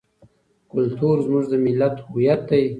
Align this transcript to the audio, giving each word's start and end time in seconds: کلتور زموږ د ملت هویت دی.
کلتور 0.71 1.15
زموږ 1.25 1.45
د 1.51 1.53
ملت 1.65 1.95
هویت 2.05 2.41
دی. 2.49 2.63